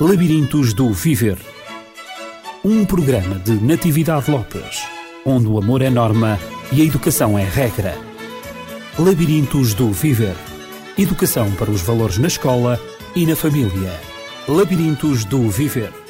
[0.00, 1.38] Labirintos do Viver.
[2.64, 4.82] Um programa de Natividade Lopes,
[5.24, 6.36] onde o amor é norma
[6.72, 7.96] e a educação é regra.
[8.98, 10.34] Labirintos do Viver.
[10.98, 12.80] Educação para os valores na escola
[13.14, 13.92] e na família.
[14.48, 16.03] Labirintos do Viver.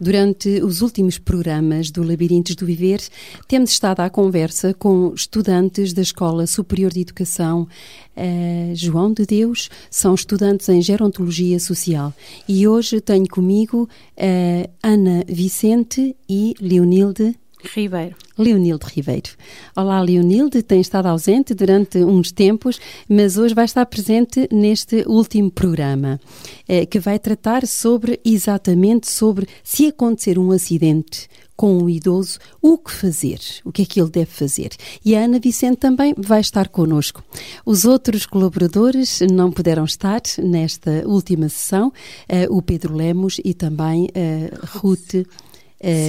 [0.00, 3.02] Durante os últimos programas do Labirintos do Viver,
[3.46, 7.68] temos estado à conversa com estudantes da Escola Superior de Educação
[8.16, 12.14] uh, João de Deus, são estudantes em Gerontologia Social.
[12.48, 13.82] E hoje tenho comigo
[14.16, 17.36] uh, Ana Vicente e Leonilde
[17.74, 18.16] Ribeiro.
[18.38, 19.30] Leonilde Ribeiro.
[19.76, 25.50] Olá, Leonilde, tem estado ausente durante uns tempos, mas hoje vai estar presente neste último
[25.50, 26.20] programa,
[26.66, 31.28] eh, que vai tratar sobre exatamente sobre se acontecer um acidente
[31.60, 34.70] com um idoso, o que fazer, o que é que ele deve fazer.
[35.04, 37.22] E a Ana Vicente também vai estar connosco.
[37.66, 41.92] Os outros colaboradores não puderam estar nesta última sessão,
[42.26, 45.26] eh, o Pedro Lemos e também a Ruth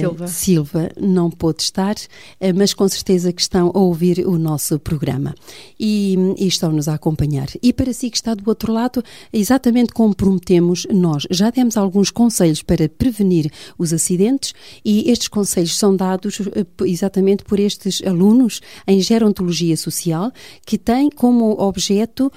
[0.00, 0.26] Silva.
[0.26, 0.90] Silva.
[1.00, 5.34] não pôde estar, uh, mas com certeza que estão a ouvir o nosso programa
[5.80, 7.48] e, e estão-nos a acompanhar.
[7.62, 12.10] E para si que está do outro lado, exatamente como prometemos, nós já demos alguns
[12.10, 14.52] conselhos para prevenir os acidentes
[14.84, 20.30] e estes conselhos são dados uh, exatamente por estes alunos em gerontologia social
[20.66, 22.30] que têm como objeto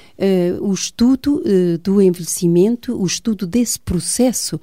[0.62, 1.44] o estudo
[1.82, 4.60] do envelhecimento, o estudo desse processo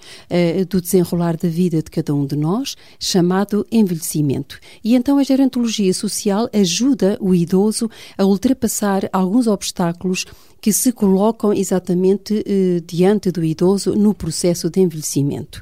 [0.69, 4.58] do desenrolar da vida de cada um de nós nós, chamado envelhecimento.
[4.82, 10.24] E então a gerontologia social ajuda o idoso a ultrapassar alguns obstáculos
[10.62, 15.60] que se colocam exatamente eh, diante do idoso no processo de envelhecimento.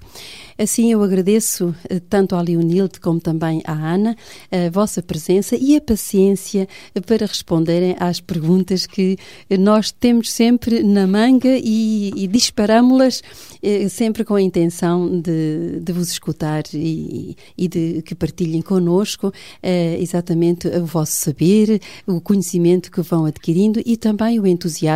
[0.60, 4.14] Assim, eu agradeço eh, tanto à Leonilde como também à Ana
[4.52, 6.68] a vossa presença e a paciência
[7.06, 9.16] para responderem às perguntas que
[9.58, 13.22] nós temos sempre na manga e, e disparamos-las
[13.62, 19.32] eh, sempre com a intenção de, de vos escutar e, e, de que partilhem connosco
[19.62, 24.89] eh, exatamente o vosso saber, o conhecimento que vão adquirindo e também o entusiasmo,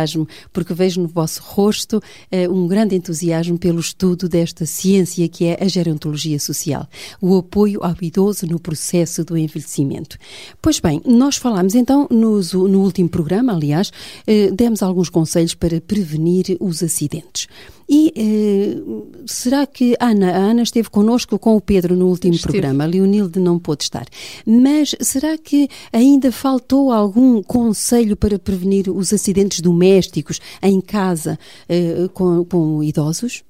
[0.51, 2.01] porque vejo no vosso rosto
[2.49, 6.87] um grande entusiasmo pelo estudo desta ciência que é a gerontologia social,
[7.21, 10.17] o apoio ao idoso no processo do envelhecimento.
[10.61, 13.91] Pois bem, nós falámos então no, no último programa, aliás,
[14.25, 17.47] eh, demos alguns conselhos para prevenir os acidentes.
[17.87, 18.81] E eh,
[19.25, 22.53] será que Ana, a Ana esteve connosco com o Pedro no último Estive.
[22.53, 24.05] programa, Leonilde não pôde estar.
[24.45, 31.37] Mas será que ainda faltou algum conselho para prevenir os acidentes domésticos em casa
[31.69, 33.43] eh, com, com idosos?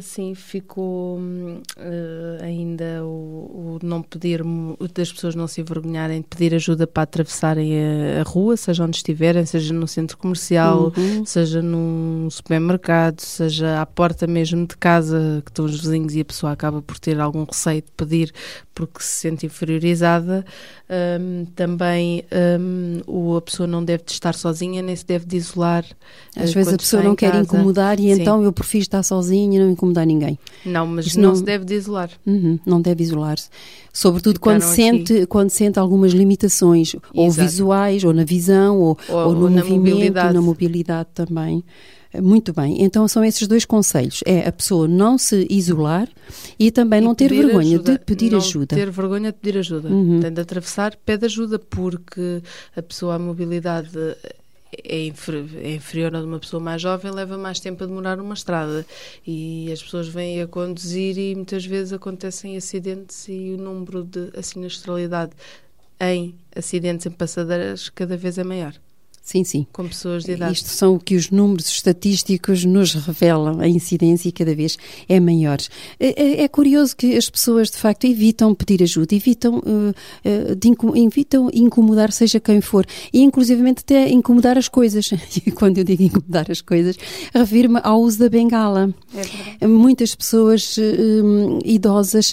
[0.00, 4.42] Sim, ficou uh, ainda o, o, não pedir,
[4.92, 8.96] das pessoas não se envergonharem de pedir ajuda para atravessarem a, a rua, seja onde
[8.96, 11.24] estiverem, seja no centro comercial, uhum.
[11.24, 16.24] seja num supermercado, seja à porta mesmo de casa, que estão os vizinhos e a
[16.24, 18.32] pessoa acaba por ter algum receio de pedir
[18.76, 20.44] porque se sente inferiorizada.
[21.18, 22.24] Um, também
[22.60, 25.84] um, o, a pessoa não deve estar sozinha, nem se deve de isolar.
[26.36, 27.42] Às uh, vezes a pessoa não quer casa.
[27.42, 28.20] incomodar e Sim.
[28.20, 30.38] então eu prefiro estar sozinha, não incomodar ninguém.
[30.64, 32.10] Não, mas não, não, se deve de isolar.
[32.26, 33.48] Uhum, não deve isolar-se.
[33.92, 37.10] Sobretudo quando sente, quando sente algumas limitações, Exato.
[37.14, 40.34] ou visuais, ou na visão, ou, ou, ou no ou movimento, na mobilidade.
[40.34, 41.64] na mobilidade também.
[42.22, 46.08] Muito bem, então são esses dois conselhos: é a pessoa não se isolar
[46.58, 47.92] e também e não ter vergonha ajuda.
[47.92, 48.76] de pedir não ajuda.
[48.76, 49.88] Ter vergonha de pedir ajuda.
[49.88, 50.20] Uhum.
[50.20, 52.42] Tem de atravessar, pede ajuda, porque
[52.74, 53.90] a pessoa, a mobilidade
[54.72, 58.34] é, é inferior a de uma pessoa mais jovem, leva mais tempo a demorar numa
[58.34, 58.86] estrada.
[59.26, 64.30] E as pessoas vêm a conduzir e muitas vezes acontecem acidentes e o número de
[64.36, 65.32] a sinistralidade
[66.00, 68.74] em acidentes em passadeiras cada vez é maior.
[69.26, 69.66] Sim, sim.
[69.72, 70.52] Com pessoas de idade.
[70.52, 73.58] Isto são o que os números estatísticos nos revelam.
[73.58, 74.78] A incidência cada vez
[75.08, 75.58] é maior.
[75.98, 80.72] É, é, é curioso que as pessoas, de facto, evitam pedir ajuda, evitam, uh, de
[81.04, 82.86] evitam incomodar seja quem for.
[83.12, 85.10] E, inclusivamente, até incomodar as coisas.
[85.44, 86.96] E quando eu digo incomodar as coisas,
[87.34, 88.94] refiro-me ao uso da bengala.
[89.60, 92.32] É Muitas pessoas uh, idosas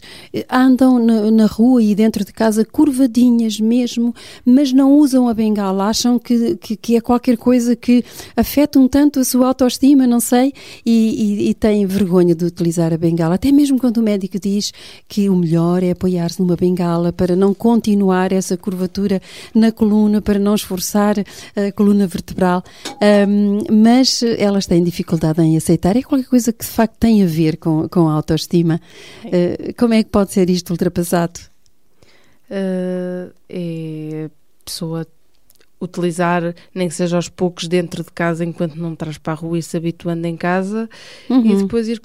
[0.49, 4.13] andam na, na rua e dentro de casa curvadinhas mesmo,
[4.45, 5.85] mas não usam a bengala.
[5.85, 8.03] Acham que, que que é qualquer coisa que
[8.35, 10.51] afeta um tanto a sua autoestima, não sei,
[10.85, 13.35] e, e, e tem vergonha de utilizar a bengala.
[13.35, 14.73] Até mesmo quando o médico diz
[15.07, 19.21] que o melhor é apoiar-se numa bengala para não continuar essa curvatura
[19.55, 21.15] na coluna, para não esforçar
[21.55, 22.61] a coluna vertebral.
[23.01, 25.95] Um, mas elas têm dificuldade em aceitar.
[25.95, 28.81] É qualquer coisa que de facto tem a ver com, com a autoestima.
[29.23, 31.39] Uh, como é que pode ser isto ultrapassado?
[32.51, 34.29] Uh, é
[34.65, 35.07] pessoa
[35.85, 39.57] utilizar, nem que seja aos poucos, dentro de casa, enquanto não traz para a rua
[39.57, 40.89] e se habituando em casa,
[41.29, 41.45] uhum.
[41.45, 42.01] e depois ir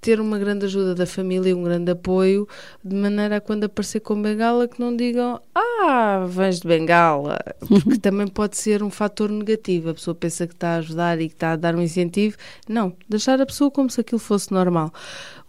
[0.00, 2.48] ter uma grande ajuda da família, um grande apoio,
[2.82, 7.38] de maneira a quando aparecer com bengala que não digam ah, vens de bengala,
[7.68, 9.90] porque também pode ser um fator negativo.
[9.90, 12.36] A pessoa pensa que está a ajudar e que está a dar um incentivo.
[12.68, 14.92] Não, deixar a pessoa como se aquilo fosse normal.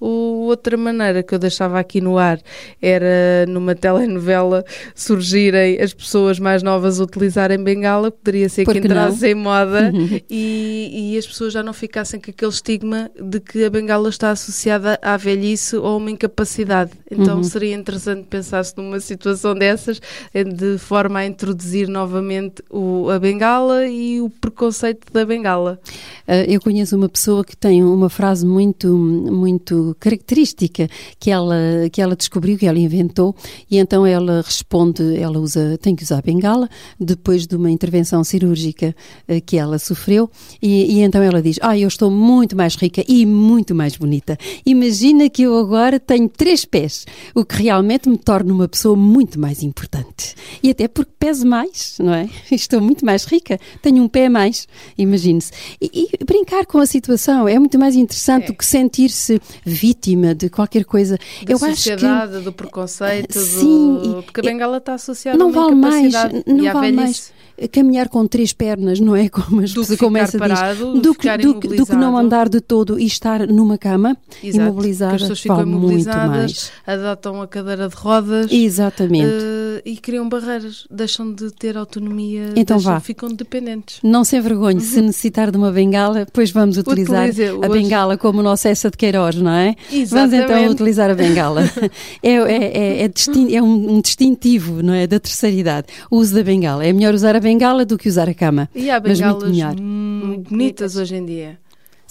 [0.02, 2.40] O, outra maneira que eu deixava aqui no ar
[2.82, 4.66] era numa telenovela
[4.96, 9.30] surgirem as pessoas mais novas utilizarem bengala, poderia ser Porque que entrasse não?
[9.30, 9.94] em moda
[10.28, 14.32] e, e, as pessoas já não ficassem com aquele estigma de que a bengala está
[14.32, 16.94] associada à velhice ou a uma incapacidade.
[17.10, 17.44] Então uhum.
[17.44, 20.02] seria interessante pensar-se numa situação dessas,
[20.34, 25.80] de forma a introduzir novamente o, a bengala e o preconceito da bengala.
[26.28, 30.88] Uh, eu conheço uma pessoa que tem uma frase muito, muito característica
[31.20, 31.56] que ela,
[31.92, 33.36] que ela descobriu, que ela inventou,
[33.70, 38.96] e então ela responde, ela usa, tem que usar bengala, depois de uma intervenção cirúrgica
[39.28, 40.30] uh, que ela sofreu,
[40.62, 44.38] e, e, então ela diz, ah, eu estou muito mais rica e muito mais bonita.
[44.66, 47.06] Imagina que eu agora tenho três pés,
[47.36, 50.36] o que realmente me torna uma pessoa muito mais importante.
[50.62, 52.30] E até porque peso mais, não é?
[52.52, 54.68] Estou muito mais rica, tenho um pé a mais,
[54.98, 55.52] imagine-se.
[55.82, 58.48] E, e, brincar com a situação é muito mais interessante é.
[58.48, 59.42] do que sentir-se
[59.82, 61.18] vítima de qualquer coisa.
[61.44, 64.24] Da eu sociedade, acho que, do preconceito, sim, do...
[64.24, 66.14] porque a bengala está associada não a uma vale mais,
[66.46, 67.34] não vale mais
[67.68, 69.28] caminhar com três pernas, não é?
[69.30, 71.02] Como as pessoas começam a dizer.
[71.02, 75.16] Do, que, do, do, que não andar de todo e estar numa cama Exato, imobilizada.
[75.16, 78.52] As pessoas ficam imobilizadas, adotam a cadeira de rodas.
[78.52, 79.28] Exatamente.
[79.28, 83.00] Uh, e criam barreiras, deixam de ter autonomia, então deixam, vá.
[83.00, 84.00] ficam dependentes.
[84.04, 84.82] Não se envergonhe, uhum.
[84.82, 88.90] se necessitar de uma bengala, pois vamos utilizar Utilize a bengala como o nosso essa
[88.90, 89.76] de Queiroz, não é?
[89.92, 90.10] Exatamente.
[90.10, 91.64] Vamos então utilizar a bengala.
[92.22, 95.08] é, é, é, é, distin é um, um, distintivo, não é?
[95.08, 95.88] Da terceira idade.
[96.10, 96.86] O uso da bengala.
[96.86, 97.51] É melhor usar a bengala
[97.86, 98.70] do que usar a cama.
[98.76, 101.60] E há bengalas muito, muito bonitas hoje em dia.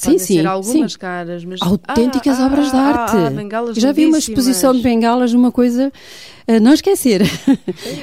[0.01, 0.37] Sim, sim.
[0.39, 0.99] Ser algumas sim.
[0.99, 1.61] caras, mas.
[1.61, 3.17] Autênticas ah, obras ah, de arte.
[3.17, 5.93] Ah, Já vi uma exposição de bengalas, uma coisa
[6.57, 7.23] a não esquecer.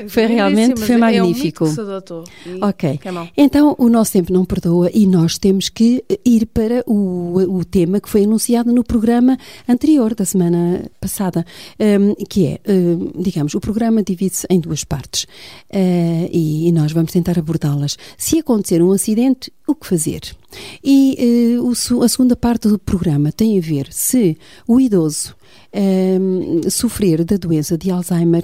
[0.07, 1.65] foi realmente foi magnífico.
[1.65, 2.23] É um se adotou.
[2.61, 2.99] Ok.
[3.35, 7.99] Então o nosso tempo não perdoa e nós temos que ir para o, o tema
[7.99, 11.45] que foi anunciado no programa anterior da semana passada,
[11.79, 16.91] um, que é, um, digamos, o programa divide-se em duas partes uh, e, e, nós
[16.91, 17.97] vamos tentar abordá-las.
[18.17, 20.21] Se acontecer um acidente, o que fazer?
[20.83, 25.35] E uh, o, a segunda parte do programa tem a ver se o idoso
[25.73, 28.43] um, sofrer da doença de Alzheimer,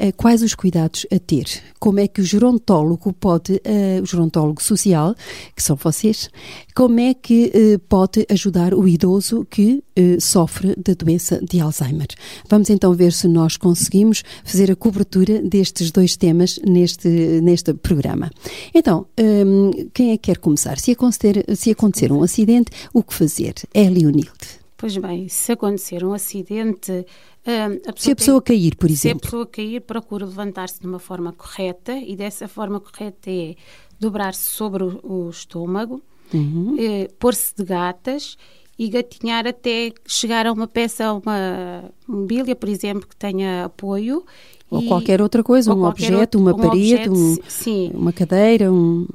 [0.00, 1.46] uh, quais os cuidados a ter?
[1.78, 5.14] Como é que o gerontólogo pode, uh, o gerontólogo social,
[5.54, 6.30] que são vocês,
[6.74, 9.82] como é que uh, pode ajudar o idoso que
[10.20, 12.08] sofre da doença de Alzheimer?
[12.48, 18.30] Vamos então ver se nós conseguimos fazer a cobertura destes dois temas neste, neste programa.
[18.74, 20.78] Então, um, quem é que quer começar?
[20.78, 23.54] Se acontecer, se acontecer um acidente, o que fazer?
[23.72, 24.63] É Leonilde.
[24.76, 26.90] Pois bem, se acontecer um acidente.
[26.92, 29.20] Uh, a se a pessoa tem, cair, por exemplo.
[29.20, 33.54] Se a pessoa cair, procura levantar-se de uma forma correta e dessa forma correta é
[34.00, 36.74] dobrar-se sobre o, o estômago, uhum.
[36.74, 38.36] uh, pôr-se de gatas
[38.78, 44.24] e gatinhar até chegar a uma peça, a uma mobília, por exemplo, que tenha apoio.
[44.70, 48.72] Ou e, qualquer outra coisa, um objeto, outro, uma um parede, objeto, um, uma cadeira,
[48.72, 49.06] um.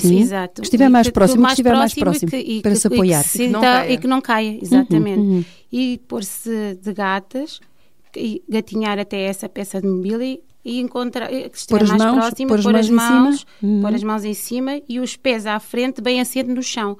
[0.00, 0.62] Sim, exato.
[0.62, 3.24] Que estiver mais próximo, que estiver mais próximo, que, e, para se apoiar.
[3.24, 5.20] E que, não e que não caia, exatamente.
[5.20, 5.44] Uhum, uhum.
[5.70, 7.60] E pôr-se de gatas,
[8.16, 12.76] e gatinhar até essa peça de mobília e encontrar, que estiver mais mãos, próximo, pôr
[12.76, 13.80] as mãos, mãos uhum.
[13.80, 16.96] pôr as mãos em cima e os pés à frente, bem assento no chão.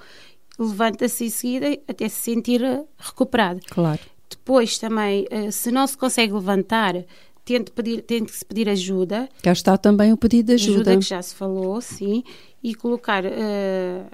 [0.58, 2.60] Levanta-se em seguida até se sentir
[2.98, 3.60] recuperado.
[3.70, 4.00] Claro.
[4.28, 6.94] Depois também, eh, se não se consegue levantar,
[7.44, 9.28] tente, pedir, tente se pedir ajuda.
[9.42, 10.90] Cá está também o pedido de ajuda.
[10.90, 12.22] Ajuda que já se falou, sim
[12.62, 14.06] e colocar uh,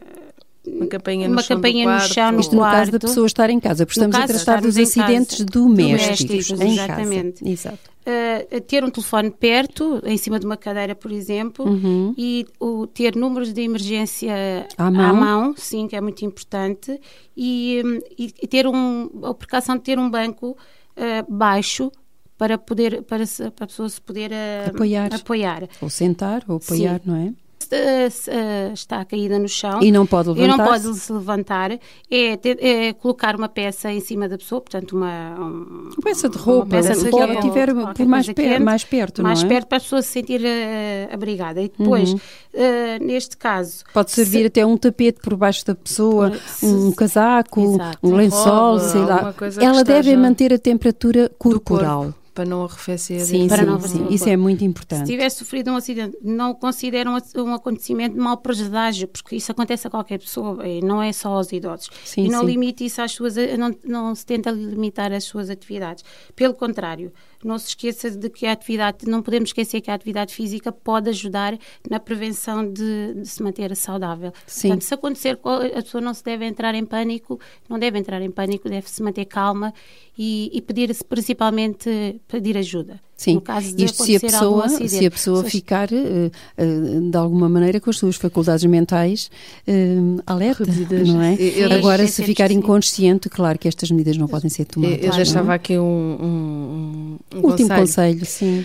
[0.66, 3.50] uma campainha no uma chão campainha no chão no Isto no caso da pessoa estar
[3.50, 7.40] em casa, porque estamos a tratar dos acidentes domésticos, domésticos em exatamente.
[7.40, 7.50] casa.
[7.50, 7.98] Exato.
[8.08, 12.14] Uh, ter um telefone perto, em cima de uma cadeira, por exemplo, uhum.
[12.16, 15.04] e o, ter números de emergência à mão.
[15.04, 15.54] à mão.
[15.58, 16.98] sim, que é muito importante,
[17.36, 17.82] e,
[18.18, 20.56] e, e ter um, a precaução de ter um banco
[20.96, 21.92] uh, baixo
[22.38, 25.12] para poder para, para a pessoa se poder uh, apoiar.
[25.12, 25.68] apoiar.
[25.82, 27.10] Ou sentar ou apoiar, sim.
[27.10, 27.32] não é?
[27.72, 31.72] uh, está caída no chão e não pode levantar, e não pode se levantar,
[32.10, 36.28] é, ter, é, colocar uma peça em cima da pessoa, portanto uma, um, uma peça
[36.28, 39.46] de roupa, peça de roupa, que ela tiver por mais, per, mais perto, mais é?
[39.46, 41.60] perto para a pessoa se sentir uh, abrigada.
[41.60, 42.18] E depois, uhum.
[42.18, 46.92] uh, neste caso, pode servir se, até um tapete por baixo da pessoa, se, um
[46.92, 49.34] casaco, exato, um lençol, sei lá.
[49.60, 53.20] Ela deve manter a temperatura corporal para não arrefecer.
[53.20, 54.06] Sim, para sim, não sim.
[54.10, 55.00] isso é muito importante.
[55.00, 59.50] Se tiver sofrido um acidente, não considera um, um acontecimento de mau presságio, porque isso
[59.50, 61.90] acontece a qualquer pessoa, não é só aos idosos.
[62.04, 62.46] Sim, e não sim.
[62.46, 66.04] limite isso às suas, não, não se tenta limitar as suas atividades.
[66.36, 67.12] Pelo contrário,
[67.44, 71.10] não se esqueça de que a atividade, não podemos esquecer que a atividade física pode
[71.10, 74.32] ajudar na prevenção de, de se manter saudável.
[74.46, 74.68] Sim.
[74.68, 75.38] Portanto, se acontecer,
[75.76, 79.02] a pessoa não se deve entrar em pânico, não deve entrar em pânico, deve se
[79.02, 79.72] manter calma
[80.16, 83.00] e, e pedir principalmente pedir ajuda.
[83.18, 87.16] Sim, no caso de isto se a pessoa, se a pessoa ficar uh, uh, de
[87.16, 89.28] alguma maneira com as suas faculdades mentais
[89.66, 90.64] uh, alerta,
[91.04, 91.34] não é?
[91.34, 95.02] Eu, Agora, se ficar inconsciente, claro que estas medidas não podem ser tomadas.
[95.02, 98.64] Eu, deixava aqui um, um, um último conselho, conselho sim.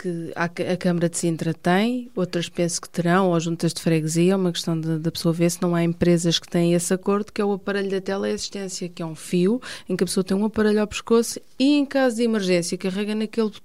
[0.00, 4.34] que a, a, Câmara de Sintra tem, outras penso que terão, ou juntas de freguesia,
[4.34, 7.40] é uma questão da pessoa ver se não há empresas que têm esse acordo, que
[7.40, 10.44] é o aparelho da teleassistência, que é um fio em que a pessoa tem um
[10.44, 13.63] aparelho ao pescoço e em caso de emergência carrega naquele botão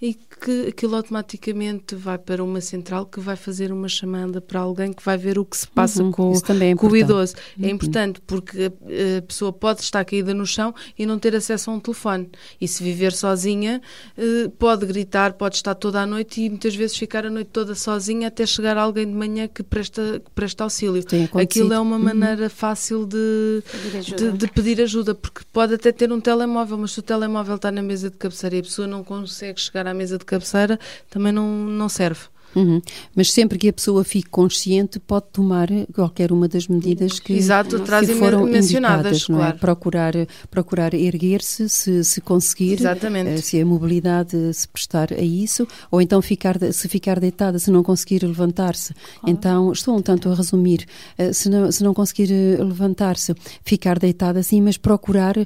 [0.00, 4.92] e que aquilo automaticamente vai para uma central que vai fazer uma chamada para alguém
[4.92, 7.34] que vai ver o que se passa uhum, com, é com o idoso.
[7.36, 7.68] É uhum.
[7.68, 11.70] É importante porque a, a, pessoa pode estar caída no chão e não ter acesso
[11.70, 12.30] a um telefone.
[12.60, 13.80] E se viver sozinha,
[14.16, 17.74] eh, pode gritar, pode estar toda a noite e muitas vezes ficar a noite toda
[17.74, 21.02] sozinha até chegar alguém de manhã que presta, que presta auxílio.
[21.34, 22.02] Aquilo é uma uhum.
[22.02, 22.50] maneira uhum.
[22.50, 27.00] fácil de pedir, de, de pedir ajuda, porque pode até ter um telemóvel, mas se
[27.00, 30.16] o telemóvel está na mesa de cabeceira e a pessoa não consegue chegar à mesa
[30.16, 30.78] de cabeceira,
[31.10, 32.20] também não, não serve.
[32.56, 32.80] Uhum.
[33.14, 37.78] Mas sempre que a pessoa fique consciente, pode tomar qualquer uma das medidas que, Exato,
[37.78, 39.28] que foram mencionadas.
[39.28, 39.52] Não é?
[39.52, 40.14] Procurar,
[40.50, 43.30] procurar erguer-se, se, se conseguir, Exatamente.
[43.30, 47.70] Eh, se a mobilidade se prestar a isso, ou então ficar, se ficar deitada, se
[47.70, 48.94] não conseguir levantar-se.
[48.94, 49.20] Claro.
[49.26, 50.86] Então, estou um tanto a resumir,
[51.18, 55.44] eh, se não, se não conseguir eh, levantar-se, ficar deitada assim, mas procurar uh,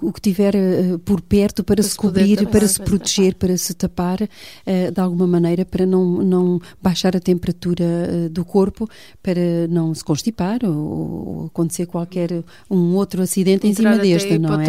[0.00, 3.56] o, o, que tiver uh, por perto para, para se cobrir, para se proteger, para
[3.56, 8.88] se tapar, uh, de alguma maneira, para não não baixar a temperatura uh, do corpo
[9.22, 12.30] para não se constipar ou, ou acontecer qualquer
[12.70, 14.64] um outro acidente entrar em cima deste, não é?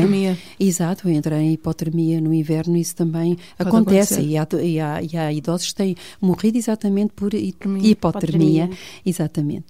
[0.60, 5.18] Exato, entrar em hipotermia no inverno, isso também Pode acontece e há, e, há, e
[5.18, 8.70] há, idosos que têm morrido exatamente por hipotermia, hipotermia.
[9.06, 9.68] exatamente.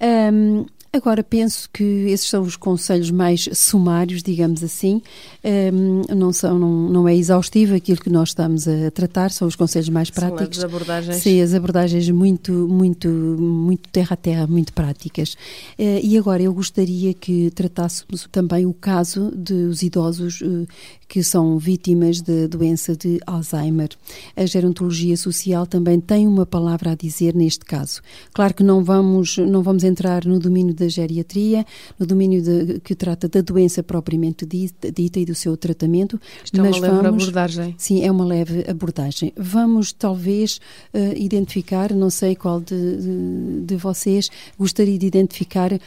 [0.00, 5.02] Um, Agora, penso que esses são os conselhos mais sumários, digamos assim.
[5.44, 9.54] Um, não, são, não, não é exaustivo aquilo que nós estamos a tratar, são os
[9.54, 10.56] conselhos mais práticos.
[10.56, 11.16] São as abordagens.
[11.16, 15.34] Sim, as abordagens muito, muito, muito terra a terra, muito práticas.
[15.78, 20.66] Uh, e agora eu gostaria que tratássemos também o caso dos idosos uh,
[21.08, 23.90] que são vítimas da doença de Alzheimer.
[24.34, 28.00] A gerontologia social também tem uma palavra a dizer neste caso.
[28.32, 31.64] Claro que não vamos, não vamos entrar no domínio da geriatria,
[31.98, 36.20] no domínio de, que trata da doença propriamente dita, dita, e do seu tratamento.
[36.44, 37.74] Isto mas é uma leve vamos, abordagem.
[37.78, 39.32] Sim, é uma leve abordagem.
[39.36, 40.60] Vamos talvez
[40.94, 44.28] uh, identificar, não sei qual de, de, de vocês
[44.58, 45.78] gostaria de identificar uh,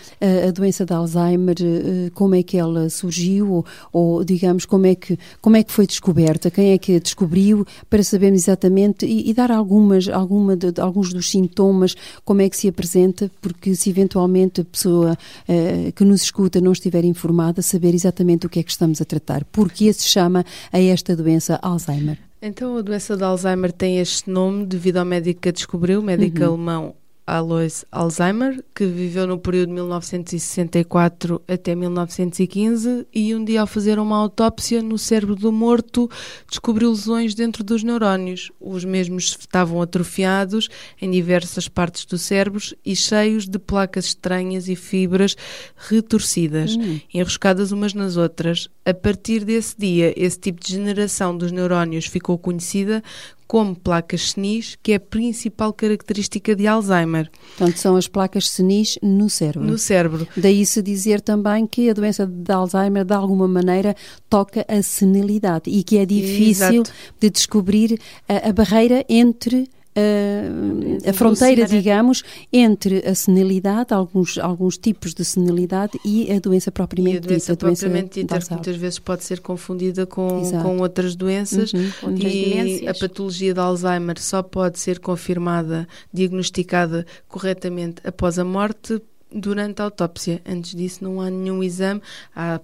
[0.47, 4.95] a doença de Alzheimer, uh, como é que ela surgiu ou, ou digamos como é
[4.95, 9.29] que como é que foi descoberta, quem é que a descobriu, para sabermos exatamente e,
[9.29, 13.89] e dar algumas, alguma de, alguns dos sintomas, como é que se apresenta, porque se
[13.89, 18.63] eventualmente a pessoa uh, que nos escuta não estiver informada, saber exatamente o que é
[18.63, 22.17] que estamos a tratar, porque se chama a esta doença Alzheimer.
[22.41, 26.39] Então, a doença de Alzheimer tem este nome devido ao médico que a descobriu, médico
[26.39, 26.47] uhum.
[26.47, 26.95] alemão
[27.29, 33.99] Alois Alzheimer, que viveu no período de 1964 até 1915 e um dia ao fazer
[33.99, 36.09] uma autópsia no cérebro do morto
[36.49, 38.51] descobriu lesões dentro dos neurónios.
[38.59, 40.69] Os mesmos estavam atrofiados
[40.99, 45.35] em diversas partes do cérebro e cheios de placas estranhas e fibras
[45.75, 46.99] retorcidas, hum.
[47.13, 48.69] enroscadas umas nas outras.
[48.83, 53.03] A partir desse dia, esse tipo de generação dos neurónios ficou conhecida
[53.49, 57.31] como placas senis, que é a principal característica de Alzheimer.
[57.57, 59.67] Portanto, são as placas senis no cérebro.
[59.67, 60.27] No cérebro.
[60.37, 63.95] Daí se dizer também que a doença de Alzheimer, de alguma maneira,
[64.29, 66.91] toca a senilidade e que é difícil Exato.
[67.19, 74.77] de descobrir a, a barreira entre a, a fronteira, digamos, entre a senilidade, alguns, alguns
[74.77, 77.27] tipos de senilidade e a doença propriamente dita.
[77.27, 81.73] A doença dita, propriamente dita, que muitas vezes pode ser confundida com, com outras doenças
[81.73, 82.17] uhum.
[82.17, 89.81] e a patologia de Alzheimer só pode ser confirmada, diagnosticada corretamente após a morte durante
[89.81, 90.41] a autópsia.
[90.45, 92.01] Antes disso, não há nenhum exame.
[92.35, 92.59] Há,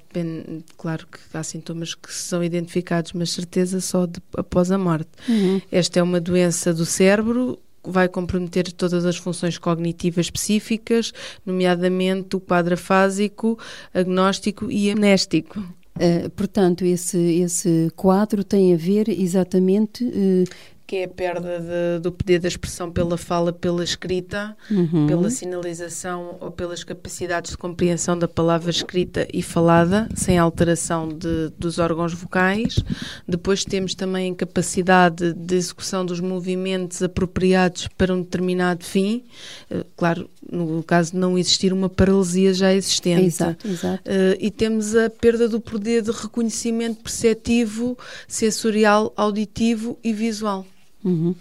[0.78, 5.10] claro que há sintomas que são identificados, mas certeza só de, após a morte.
[5.28, 5.62] Uhum.
[5.72, 7.60] Esta é uma doença do cérebro.
[7.84, 11.14] Vai comprometer todas as funções cognitivas específicas,
[11.46, 13.60] nomeadamente o quadro afásico,
[13.94, 15.60] agnóstico e amnéstico.
[15.96, 20.44] Uh, portanto, esse, esse quadro tem a ver exatamente uh,
[20.88, 25.08] que é a perda de, do poder da expressão pela fala, pela escrita, uhum.
[25.08, 31.52] pela sinalização ou pelas capacidades de compreensão da palavra escrita e falada, sem alteração de,
[31.58, 32.80] dos órgãos vocais.
[33.28, 39.24] Depois temos também a capacidade de execução dos movimentos apropriados para um determinado fim.
[39.72, 43.26] Uh, claro, no caso de não existir uma paralisia já existente.
[43.26, 44.04] Exato, exato.
[44.08, 50.64] Uh, e temos a perda do poder de reconhecimento perceptivo, sensorial, auditivo e visual.
[51.06, 51.36] Uhum.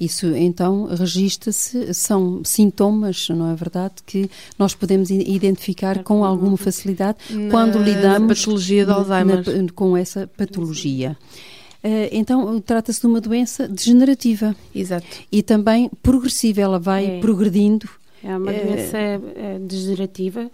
[0.00, 7.18] Isso então registra-se, são sintomas, não é verdade, que nós podemos identificar com alguma facilidade
[7.28, 9.44] na, quando lidamos patologia de Alzheimer.
[9.44, 11.18] Na, com essa patologia.
[11.82, 14.54] Uh, então, trata-se de uma doença degenerativa.
[14.72, 15.06] Exato.
[15.30, 17.20] E também progressiva, ela vai é.
[17.20, 17.88] progredindo.
[18.22, 20.48] É uma doença uh, degenerativa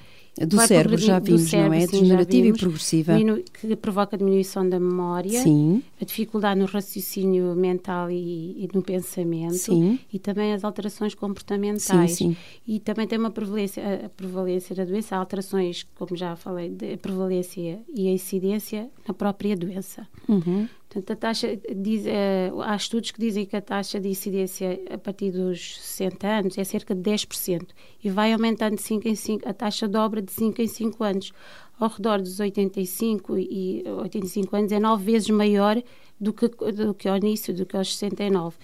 [0.47, 1.87] do cérebro, já vimos, cérebro, não é?
[1.87, 3.13] Sim, Degenerativa e progressiva.
[3.53, 5.83] Que provoca diminuição da memória, sim.
[6.01, 9.99] a dificuldade no raciocínio mental e, e no pensamento, sim.
[10.13, 12.13] e também as alterações comportamentais.
[12.13, 12.37] Sim.
[12.67, 17.79] E também tem uma prevalência, a prevalência da doença, alterações, como já falei, de prevalência
[17.95, 20.07] e a incidência na própria doença.
[20.29, 20.69] Uhum.
[20.95, 24.97] Portanto, a taxa diz, eh, há estudos que dizem que a taxa de incidência a
[24.97, 27.67] partir dos 60 anos é cerca de 10%
[28.05, 31.33] e vai aumentando de 5 em 5, a taxa dobra de 5 em 5 anos.
[31.81, 35.83] Ao redor dos 85 e 85 anos é 9 vezes maior
[36.21, 38.57] do que, do que ao início, do que aos 69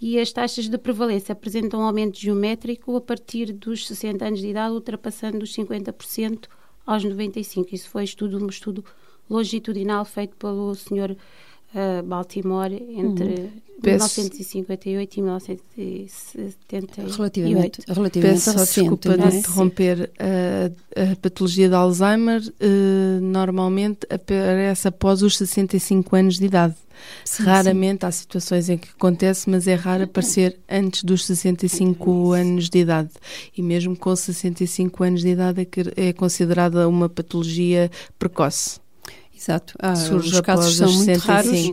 [0.00, 4.48] e as taxas de prevalência apresentam um aumento geométrico a partir dos 60 anos de
[4.48, 6.46] idade, ultrapassando os 50%
[6.84, 7.72] aos 95.
[7.72, 8.84] Isso foi estudo, um estudo
[9.30, 11.16] longitudinal feito pelo Sr
[11.74, 13.50] uh, Baltimore entre uhum.
[13.82, 17.16] 1958 e 1978.
[17.16, 19.38] Relativamente, relativamente Peço só desculpa de é?
[19.38, 20.10] interromper.
[20.18, 26.74] A, a, patologia de Alzheimer uh, normalmente aparece após os 65 anos de idade.
[27.24, 28.06] Sim, Raramente sim.
[28.06, 33.10] há situações em que acontece, mas é raro aparecer antes dos 65 anos de idade.
[33.56, 35.60] E mesmo com 65 anos de idade
[35.96, 38.80] é, é considerada uma patologia precoce.
[39.38, 39.74] Exato.
[39.78, 41.70] Ah, Surge os casos são muito raros.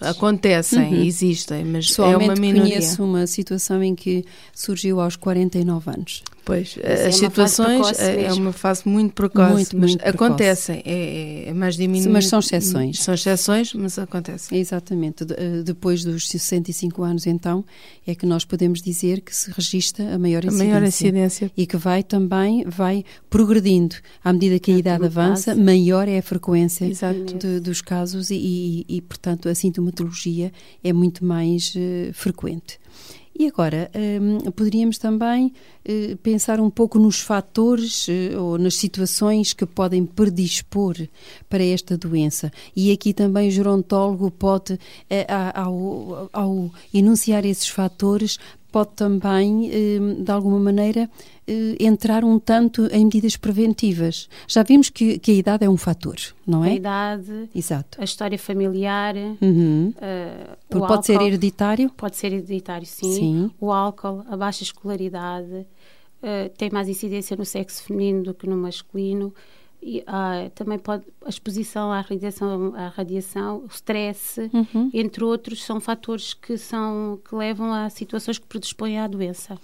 [0.00, 1.02] Acontecem, uhum.
[1.02, 2.76] existem, mas é uma minoria.
[2.76, 6.22] conheço uma situação em que surgiu aos 49 anos.
[6.48, 11.44] Pois, as é situações é, é uma fase muito precoce, muito, mas muito acontecem, é,
[11.48, 12.10] é, mais diminuído.
[12.10, 13.02] Mas são exceções.
[13.02, 14.58] São exceções, mas acontecem.
[14.58, 15.26] Exatamente.
[15.36, 17.62] Eh, depois dos 65 anos, então,
[18.06, 20.64] é que nós podemos dizer que se registra a maior incidência.
[20.64, 21.52] A maior incidência.
[21.54, 23.96] E que vai também, vai progredindo.
[24.24, 28.36] À medida que a idade avança, maior é a frequência de, dos casos e,
[28.88, 30.50] e, e, portanto, a sintomatologia
[30.82, 32.78] é muito mais uh, frequente.
[33.38, 33.88] E agora,
[34.20, 35.52] um, poderíamos também
[35.88, 40.96] uh, pensar um pouco nos fatores uh, ou nas situações que podem predispor
[41.48, 42.50] para esta doença.
[42.74, 44.78] E aqui também o gerontólogo pode, uh,
[45.54, 48.40] ao, ao enunciar esses fatores,
[48.70, 51.08] pode também, hum, de alguma maneira,
[51.46, 54.28] eh, entrar um tanto em medidas preventivas.
[54.46, 56.70] Já vimos que, que, a idade é um fator, não é?
[56.70, 58.00] A idade, Exato.
[58.00, 59.94] a história familiar, uhum.
[59.96, 61.90] uh, pode álcool, ser hereditário?
[61.96, 63.12] Pode ser hereditário, sim.
[63.12, 63.50] sim.
[63.58, 65.66] O álcool, a baixa escolaridade,
[66.22, 69.32] uh, tem mais incidência no sexo feminino do que no masculino.
[69.80, 74.90] E, uh, também pode a exposição à radiação, à radiação, o stress, uhum.
[74.92, 79.56] entre outros, são fatores que são que levam a situações que predispõem à doença.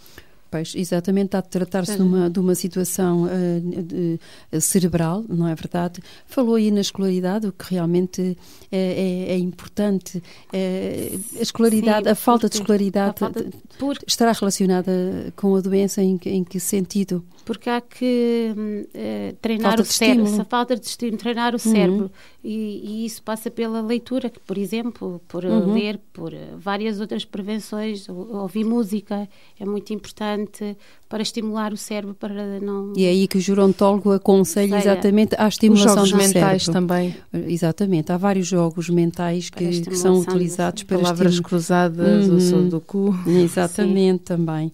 [0.55, 4.21] Pois, exatamente, está a tratar-se de uma, de uma situação uh, de,
[4.53, 6.01] uh, cerebral, não é verdade?
[6.29, 8.39] Falou aí na escolaridade, o que realmente
[8.71, 10.23] é, é, é importante.
[10.53, 13.45] É, a escolaridade, Sim, a falta de escolaridade falta,
[13.81, 13.99] por...
[14.07, 14.93] estará relacionada
[15.35, 17.25] com a doença em, em que sentido?
[17.45, 21.73] Porque há que uh, treinar falta o cérebro, essa falta de estímulo, treinar o uhum.
[21.73, 22.11] cérebro.
[22.43, 25.73] E, e, isso passa pela leitura, por exemplo, por uhum.
[25.75, 29.29] ler, por várias outras prevenções, ouvir música
[29.59, 30.77] é muito importante
[31.09, 32.93] para estimular o cérebro para não.
[32.97, 36.73] E é aí que o gerontólogo aconselha exatamente a estimulação Os jogos do mentais cérebro.
[36.73, 37.17] também.
[37.47, 42.37] Exatamente, há vários jogos mentais que, que são utilizados para palavras cruzadas, uhum.
[42.37, 43.15] o som do cu.
[43.27, 44.25] Exatamente, Sim.
[44.25, 44.73] também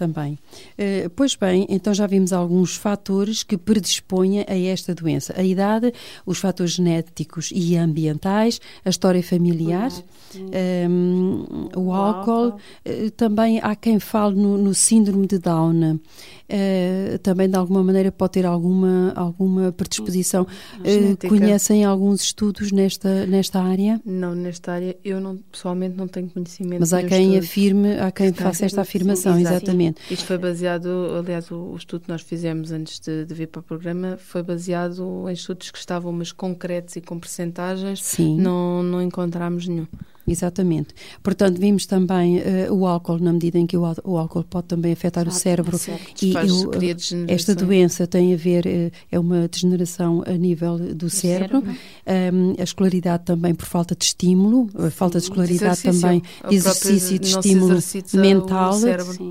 [0.00, 0.38] também.
[0.78, 5.34] Uh, pois bem, então já vimos alguns fatores que predispõem a esta doença.
[5.36, 5.92] A idade,
[6.24, 9.92] os fatores genéticos e ambientais, a história familiar,
[10.34, 12.56] um, ehm, o, álcool.
[12.86, 16.00] Uh, também há quem fale no, no síndrome de Down.
[16.50, 20.46] Uh, também de alguma maneira pode ter alguma, alguma predisposição.
[20.78, 24.00] Uh, conhecem alguns estudos nesta, nesta área?
[24.04, 26.80] Não, nesta área eu não, pessoalmente não tenho conhecimento.
[26.80, 29.89] Mas há quem afirme, há quem faça esta afirmação, sim, exatamente.
[29.90, 30.12] Exatamente.
[30.12, 33.62] Isto foi baseado, aliás, o, estudo que nós fizemos antes de, de, vir para o
[33.62, 38.02] programa foi baseado em estudos que estavam mais concretos e com percentagens.
[38.02, 38.40] Sim.
[38.40, 39.86] Não, não encontramos nenhum.
[40.26, 40.94] Exatamente.
[41.22, 44.92] Portanto, vimos também uh, o álcool, na medida em que o, o álcool pode também
[44.92, 45.78] afetar o cérebro.
[46.22, 46.70] E eu,
[47.28, 51.62] esta doença tem a ver, uh, é uma degeneração a nível do, cérebro.
[51.62, 52.36] cérebro.
[52.36, 56.54] Um, a escolaridade também por falta de estímulo, a falta de escolaridade de também de
[56.54, 57.78] exercício de estímulo
[58.14, 58.74] mental,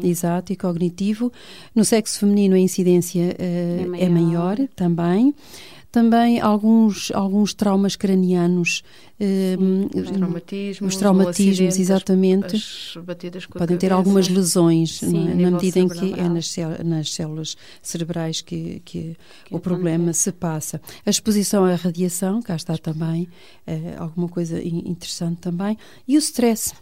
[0.03, 1.31] exato, e cognitivo.
[1.73, 4.03] No sexo feminino a incidência uh, é, maior.
[4.03, 5.33] é maior também
[5.91, 8.83] também alguns, alguns traumas cranianos.
[9.19, 12.55] Sim, eh, os traumatismos, os traumatismos exatamente.
[12.55, 15.35] As batidas com podem ter algumas lesões Sim, é?
[15.35, 20.31] na medida em que é nas, nas células cerebrais que, que, que o problema se
[20.31, 20.79] passa.
[21.05, 23.27] A exposição à radiação, cá está também,
[23.65, 25.77] é, alguma coisa interessante também.
[26.07, 26.73] E o stress.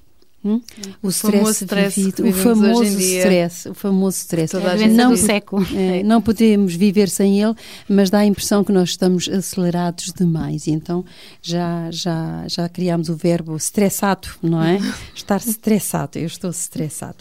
[0.46, 0.62] Hum?
[1.02, 4.56] O, stress vivido, o famoso stress, o famoso stress.
[4.88, 5.66] Não, século.
[5.78, 7.54] É, não podemos viver sem ele,
[7.88, 10.68] mas dá a impressão que nós estamos acelerados demais.
[10.68, 11.04] Então
[11.42, 14.80] já já já criamos o verbo estressado, não é?
[15.14, 16.18] Estar estressado.
[16.18, 17.18] Eu estou estressado.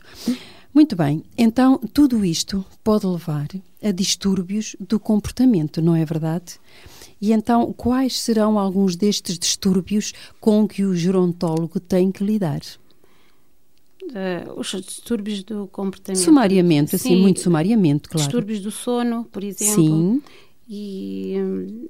[0.73, 1.23] Muito bem.
[1.37, 3.49] Então tudo isto pode levar
[3.83, 6.59] a distúrbios do comportamento, não é verdade?
[7.21, 12.61] E então, quais serão alguns destes distúrbios com que o gerontólogo tem que lidar?
[14.11, 16.23] Uh, os distúrbios do comportamento.
[16.23, 18.27] Sumariamente, assim, Sim, muito sumariamente, claro.
[18.27, 19.75] Distúrbios do sono, por exemplo.
[19.75, 20.23] Sim.
[20.69, 21.35] E.
[21.39, 21.89] Um,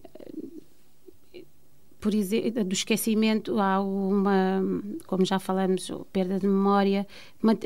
[1.98, 4.62] por exemplo, do esquecimento, há uma,
[5.08, 7.04] como já falamos, perda de memória,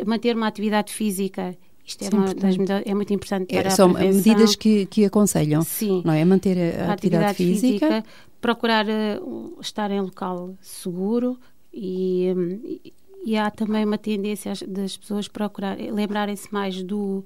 [0.06, 1.54] manter uma atividade física
[1.90, 5.62] isto é, uma das é muito importante é, para é, São medidas que, que aconselham,
[5.62, 6.02] Sim.
[6.04, 6.24] não é?
[6.24, 7.86] Manter a, a atividade, atividade, física.
[7.86, 8.04] física
[8.40, 11.38] procurar uh, estar em local seguro
[11.72, 12.80] e, um,
[13.24, 17.24] e há também uma tendência das pessoas procurar lembrarem-se mais do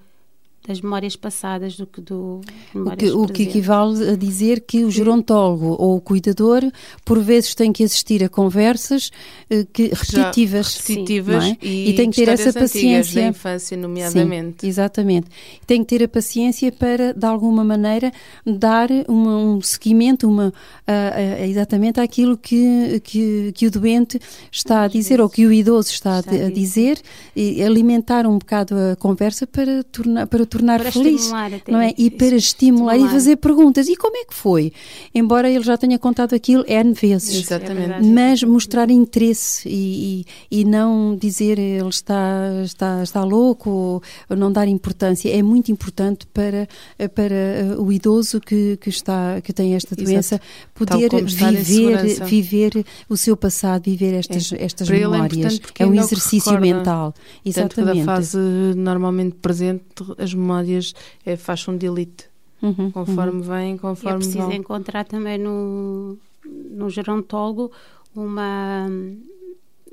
[0.66, 2.40] das memórias passadas do que do
[2.74, 6.62] o que, o que equivale a dizer que o gerontólogo ou o cuidador
[7.04, 9.10] por vezes tem que assistir a conversas
[9.50, 11.56] eh, que, repetitivas, repetitivas é?
[11.60, 14.62] e, e, tem que ter essa paciência da infância nomeadamente.
[14.62, 15.26] Sim, exatamente.
[15.66, 18.10] Tem que ter a paciência para de alguma maneira
[18.46, 24.18] dar uma, um seguimento uma uh, uh, exatamente aquilo que, que, que o doente
[24.50, 26.98] está a dizer ou que o idoso está, está a dizer
[27.36, 31.30] e alimentar um bocado a conversa para tornar para tornar para feliz,
[31.68, 31.92] não é?
[31.98, 33.88] E para estimular, estimular, e fazer perguntas.
[33.88, 34.72] E como é que foi?
[35.14, 37.44] Embora ele já tenha contado aquilo N vezes.
[37.44, 37.92] Exatamente.
[37.92, 44.02] É mas mostrar interesse e, e, e, não dizer ele está, está, está louco ou,
[44.30, 45.28] ou, não dar importância.
[45.34, 46.68] É muito importante para,
[47.14, 50.44] para eh, o idoso que, que, está, que tem esta doença Exato.
[50.74, 54.64] poder viver, viver o seu passado, viver estas, é.
[54.64, 55.60] estas para memórias.
[55.78, 57.14] É, é um exercício mental.
[57.44, 57.74] Exatamente.
[57.74, 58.38] Tanto da fase
[58.76, 59.84] normalmente presente,
[60.18, 62.26] as memórias é, faz um delete.
[62.62, 63.42] Uhum, conforme uhum.
[63.42, 64.52] vem, conforme e é preciso vão.
[64.52, 67.70] encontrar também no, no gerontólogo
[68.14, 68.86] uma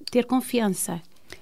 [0.10, 1.02] ter confiança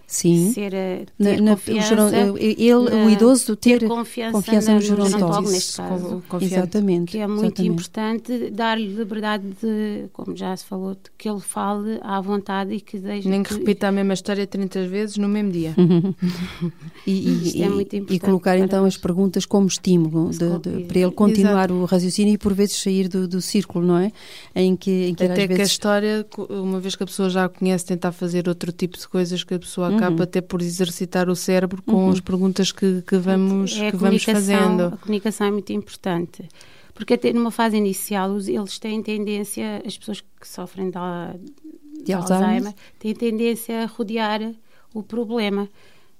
[0.10, 0.52] Sim.
[0.52, 5.52] Ser, eh, ter na, confiança, na, ele, o idoso, ter, ter confiança, confiança no gerontólogo,
[5.52, 6.24] neste caso.
[6.42, 7.12] Exatamente.
[7.12, 7.68] Que é muito exatamente.
[7.72, 12.82] importante dar-lhe liberdade de, como já se falou, de que ele fale à vontade e
[12.82, 13.30] que deixe...
[13.30, 15.76] Nem que, que repita a mesma história 30 vezes no mesmo dia.
[17.06, 21.00] e, e, é muito importante e colocar então as perguntas como estímulo de, de, para
[21.02, 21.74] ele continuar Exato.
[21.76, 24.12] o raciocínio e por vezes sair do, do círculo, não é?
[24.56, 25.62] Em que, em que Até que vezes...
[25.62, 29.08] a história, uma vez que a pessoa já a conhece, tentar fazer outro tipo de
[29.08, 30.24] coisas que a pessoa acaba uhum.
[30.24, 32.10] até por exercitar o cérebro com uhum.
[32.10, 34.86] as perguntas que, que vamos, é que vamos fazendo.
[34.86, 36.48] A comunicação é muito importante.
[36.94, 42.46] Porque até numa fase inicial eles têm tendência, as pessoas que sofrem de, de Alzheimer,
[42.46, 44.54] Alzheimer, têm tendência a rodear
[44.94, 45.70] o problema.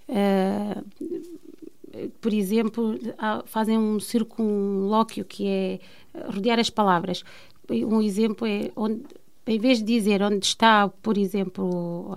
[0.08, 0.86] Uh,
[2.22, 2.98] por exemplo,
[3.46, 5.80] fazem um circunlóquio que é
[6.32, 7.24] rodear as palavras.
[7.70, 9.04] Um exemplo é onde
[9.50, 12.16] em vez de dizer onde está, por exemplo,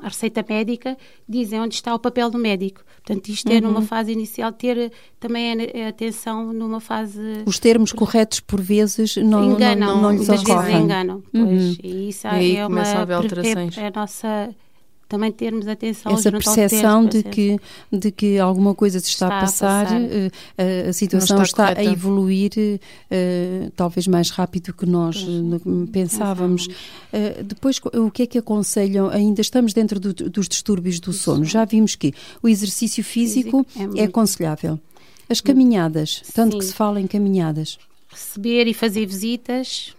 [0.00, 0.96] a receita médica,
[1.28, 2.82] dizem onde está o papel do médico.
[3.04, 3.86] Portanto, isto é numa uhum.
[3.86, 5.52] fase inicial, ter também
[5.84, 7.20] a atenção numa fase...
[7.44, 10.82] Os termos corretos, por vezes, não, enganam, não, não, não lhes ocorrem.
[10.82, 11.44] enganam, pois.
[11.44, 11.76] Uhum.
[11.82, 14.54] E isso e é, uma, é, é a nossa
[15.12, 17.58] também termos atenção essa percepção de que
[17.92, 20.00] de que alguma coisa se está, está a passar, a, passar.
[20.00, 26.66] Uh, a, situação está, está a evoluir uh, talvez mais rápido que nós uh, pensávamos.
[27.44, 29.10] depois o que é que aconselham?
[29.10, 31.44] Ainda estamos dentro do, dos distúrbios do sono.
[31.44, 34.80] já vimos que o exercício físico, físico é, é, aconselhável.
[35.28, 36.22] As caminhadas.
[36.34, 36.58] Tanto Sim.
[36.58, 37.78] que se fala em caminhadas.
[38.08, 39.94] Receber e fazer visitas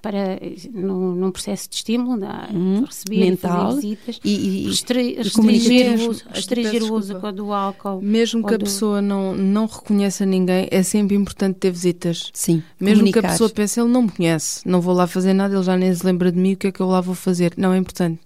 [0.00, 0.38] para
[0.72, 2.20] num, num, processo de estímulo,
[2.52, 8.00] hum, receber mental visitas, e, e, restringir, o uso, restringir o uso do álcool.
[8.00, 12.30] Mesmo que a pessoa não, não reconheça ninguém, é sempre importante ter visitas.
[12.32, 12.62] Sim.
[12.80, 13.20] Mesmo comunicar.
[13.20, 15.76] que a pessoa pense, ele não me conhece, não vou lá fazer nada, ele já
[15.76, 17.54] nem se lembra de mim, o que é que eu lá vou fazer?
[17.56, 18.20] Não, é importante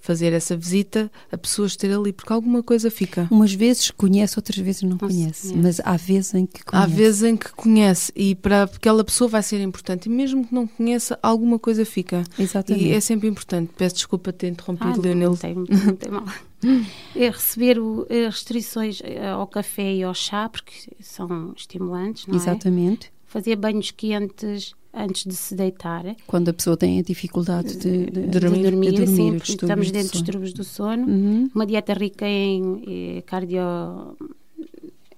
[0.00, 3.28] fazer essa visita, a pessoa estar ali, porque alguma coisa fica.
[3.30, 6.92] Umas vezes conhece, outras vezes não conhece, mas há vezes em que conhece.
[6.92, 10.54] Há vezes em que conhece e para aquela pessoa vai ser importante e mesmo que
[10.54, 12.24] não conheça, alguma coisa fica.
[12.38, 12.84] Exatamente.
[12.84, 13.72] E é sempre importante.
[13.76, 15.30] Peço desculpa ter interrompido, ah, Leonel.
[15.30, 16.24] Não tem, não tem mal.
[17.14, 22.66] é receber o, restrições eh, ao café e ao chá, porque são estimulantes, não Exatamente.
[22.66, 22.68] é?
[22.68, 23.12] Exatamente.
[23.26, 26.04] Fazer banhos quentes antes de se deitar.
[26.26, 29.36] Quando a pessoa tem a dificuldade de, de, de dormir, de dormir, de dormir sim,
[29.36, 31.06] estamos dentro dos distúrbios do sono.
[31.06, 31.50] Uhum.
[31.54, 32.82] Uma dieta rica em
[33.18, 34.16] eh, cardio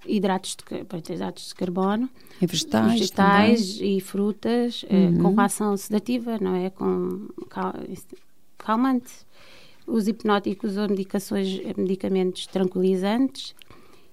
[0.06, 2.08] hidratos de, hidratos de carbono,
[2.40, 5.34] e vegetais, vegetais e frutas, eh, uhum.
[5.34, 6.70] com ação sedativa, não é?
[6.70, 7.74] Com cal,
[8.58, 9.12] calmante.
[9.86, 13.54] Os hipnóticos ou medicações, medicamentos tranquilizantes.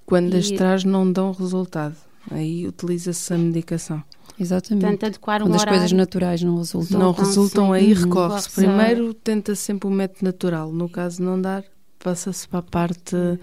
[0.05, 1.95] Quando e, as traz não dão resultado,
[2.31, 4.03] aí utiliza-se a medicação.
[4.39, 4.81] Exatamente.
[4.81, 5.73] Portanto, adequar um Quando horário...
[5.73, 6.99] as coisas naturais não resultam.
[6.99, 8.51] Não resultam, aí recorre-se.
[8.51, 10.71] Primeiro tenta sempre o método natural.
[10.71, 11.63] No caso não dar,
[11.99, 13.37] passa-se para a parte uh,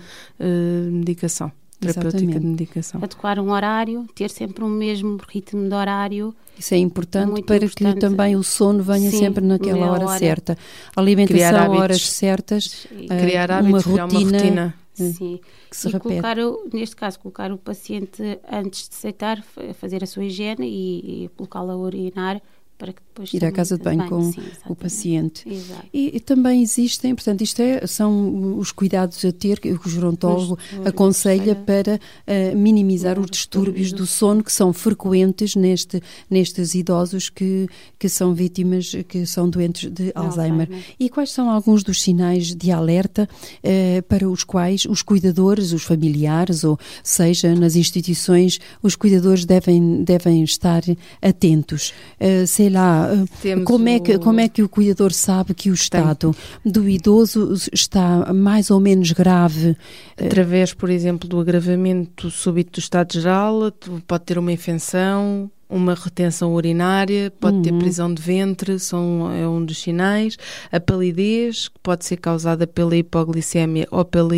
[0.91, 1.51] medicação.
[1.81, 2.41] Terapêutica Exatamente.
[2.41, 3.01] de medicação.
[3.03, 6.35] Adequar um horário, ter sempre o mesmo ritmo de horário.
[6.59, 7.95] Isso é importante Muito para importante.
[7.95, 10.57] que também o sono venha Sim, sempre naquela hora, hora, certa.
[10.95, 12.87] A alimentação, horas certas,
[13.21, 14.75] criar hábitos, uma rotina, uma rotina.
[14.95, 15.41] Sim.
[15.71, 16.09] Que se e repete.
[16.09, 19.43] colocar, o, neste caso, colocar o paciente antes de aceitar,
[19.75, 22.41] fazer a sua higiene e, e colocá-lo a urinar
[22.79, 23.03] para que
[23.33, 25.47] ir à casa de banho, banho com sim, o paciente.
[25.93, 30.59] E, e, também existem, portanto, isto é, são os cuidados a ter que o gerontólogo
[30.85, 37.69] aconselha para uh, minimizar os distúrbios do sono que são frequentes neste, nestes idosos que,
[37.99, 40.69] que são vítimas, que são doentes de Alzheimer.
[40.69, 40.85] Alzheimer.
[40.99, 45.83] E quais são alguns dos sinais de alerta uh, para os quais os cuidadores, os
[45.83, 50.83] familiares, ou seja, nas instituições, os cuidadores devem, devem estar
[51.23, 51.93] atentos?
[52.21, 53.04] Uh, sei lá,
[53.43, 56.73] Temos como é, que, como é que o cuidador sabe que o estado Tem.
[56.73, 59.77] do idoso está mais ou menos grave?
[60.19, 63.73] Através, por exemplo, do agravamento súbito do estado geral,
[64.07, 67.63] pode ter uma infecção, uma retenção urinária, pode uhum.
[67.63, 70.37] ter prisão de ventre, são, é um dos sinais.
[70.71, 74.35] A palidez, que pode ser causada pela hipoglicemia ou pela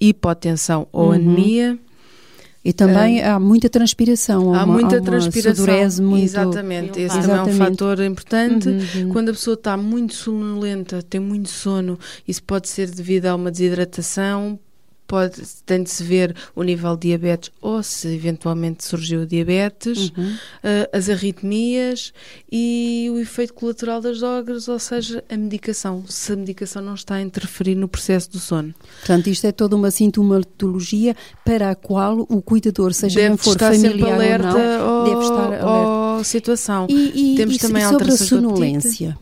[0.00, 1.12] hipotensão ou uhum.
[1.12, 1.78] anemia.
[2.62, 4.54] E também há muita transpiração.
[4.54, 6.04] Há, muita há transpiração.
[6.04, 6.24] Muito...
[6.24, 7.26] Exatamente, esse Exatamente.
[7.26, 8.68] também é um fator importante.
[8.68, 9.08] Uhum, uhum.
[9.08, 13.50] Quando a pessoa está muito sonolenta, tem muito sono, isso pode ser devido a uma
[13.50, 14.58] desidratação,
[15.10, 20.30] pode, tem de se ver o nível de diabetes ou se eventualmente surgiu diabetes, uhum.
[20.30, 22.12] uh, as arritmias
[22.50, 27.16] e o efeito colateral das drogas, ou seja, a medicação, se a medicação não está
[27.16, 28.72] a interferir no processo do sono.
[29.00, 33.58] Portanto, isto é toda uma sintomatologia para a qual o cuidador, seja deve quem for
[33.58, 36.20] familiar alerta ou não, deve estar alerta.
[36.20, 36.86] à situação.
[36.88, 39.18] E, e, Temos e, também e sobre a sonolência?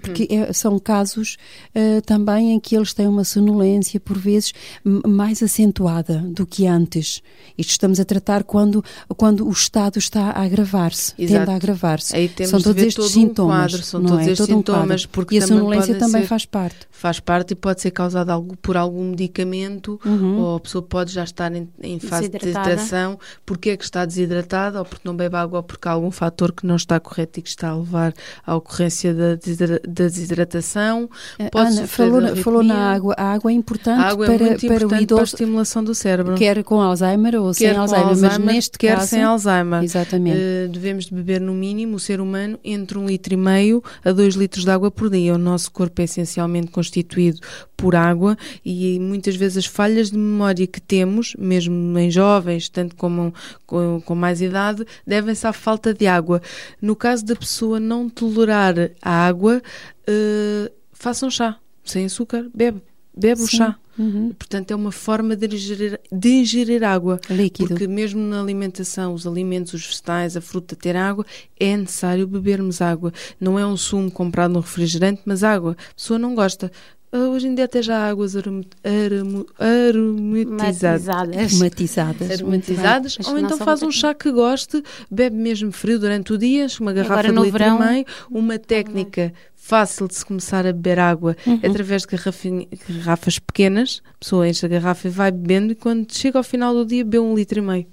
[0.00, 0.44] Porque hum.
[0.44, 1.36] é, são casos
[1.74, 4.52] uh, também em que eles têm uma sonolência, por vezes,
[4.84, 7.22] mais acentuada do que antes.
[7.56, 8.84] Isto estamos a tratar quando,
[9.16, 12.14] quando o estado está a agravar-se, tende a agravar-se.
[12.46, 13.56] São todos estes sintomas.
[13.56, 14.30] Um quadro, são todos é?
[14.30, 15.04] estes sintomas.
[15.04, 16.78] Um porque e a sonolência também ser, faz parte.
[16.90, 20.38] Faz parte e pode ser causada por algum medicamento, uhum.
[20.38, 24.04] ou a pessoa pode já estar em, em fase de desidratação, porque é que está
[24.04, 27.40] desidratada, ou porque não bebe água, ou porque há algum fator que não está correto
[27.40, 28.14] e que está a levar
[28.46, 29.36] à ocorrência da da
[29.86, 31.08] desidratação.
[31.38, 33.14] Eh, pode Ana, falou, falou na água.
[33.16, 35.06] A água é importante, água para, é para o idoso.
[35.06, 36.34] Para a estimulação do cérebro.
[36.34, 39.08] Quer com Alzheimer ou quer sem Alzheimer, Alzheimer, mas neste quer caso...
[39.08, 39.82] sem Alzheimer.
[39.82, 40.38] Exatamente.
[40.38, 44.12] Uh, devemos de beber no mínimo, o ser humano, entre um litro e meio a
[44.12, 45.34] dois litros de água por dia.
[45.34, 47.40] O nosso corpo é essencialmente constituído
[47.80, 52.94] por água e muitas vezes as falhas de memória que temos, mesmo em jovens, tanto
[52.94, 53.32] como
[53.66, 56.42] com, com mais idade, devem-se à falta de água.
[56.80, 62.82] No caso da pessoa não tolerar a água, uh, faça um chá, sem açúcar, bebe.
[63.16, 63.44] Bebe Sim.
[63.44, 63.76] o chá.
[63.98, 64.32] Uhum.
[64.32, 67.20] Portanto, é uma forma de ingerir, de ingerir água.
[67.28, 67.68] Líquido.
[67.68, 71.26] Porque mesmo na alimentação, os alimentos, os vegetais, a fruta ter água,
[71.58, 73.12] é necessário bebermos água.
[73.38, 75.76] Não é um sumo comprado no refrigerante, mas água.
[75.90, 76.72] A pessoa não gosta.
[77.12, 81.08] Uh, hoje em dia até já há águas aromatizadas.
[81.08, 82.30] Aromatizadas.
[82.30, 83.18] Aromatizadas.
[83.26, 87.24] Ou então faz um chá que goste, bebe mesmo frio durante o dia, uma garrafa
[87.24, 91.58] de litro verão, e meio, uma técnica fácil de se começar a beber água uhum.
[91.64, 94.00] através de garrafas pequenas.
[94.08, 97.04] A pessoa enche a garrafa e vai bebendo e quando chega ao final do dia
[97.04, 97.86] bebe um litro e meio.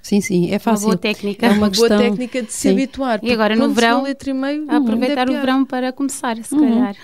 [0.00, 0.86] Sim, sim, é fácil.
[0.86, 1.46] Uma boa técnica.
[1.46, 2.70] É uma, uma boa técnica de se sim.
[2.70, 3.18] habituar.
[3.22, 6.60] E agora no verão, litro e meio, aproveitar o verão para começar, se uhum.
[6.60, 6.94] calhar.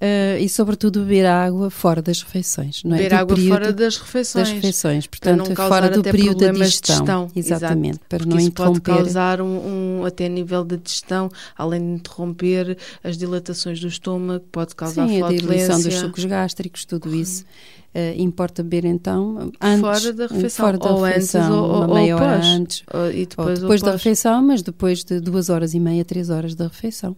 [0.00, 3.02] Uh, e sobretudo beber água fora das refeições, não é?
[3.02, 4.48] Beber água fora das refeições.
[4.48, 7.26] Das refeições, portanto, fora do período da digestão.
[7.26, 7.30] digestão.
[7.36, 8.06] Exatamente, Exato.
[8.08, 8.80] para não isso interromper.
[8.80, 14.42] pode causar um, um, até nível de digestão, além de interromper as dilatações do estômago,
[14.50, 17.44] pode causar Sim, a diluição dos sucos gástricos, tudo isso.
[17.92, 21.86] Uh, importa beber então antes, fora da refeição, fora da ou refeição, antes, ou, uma
[21.88, 25.50] ou, meia ou hora antes, e depois, ou depois da refeição, mas depois de duas
[25.50, 27.16] horas e meia, três horas da refeição.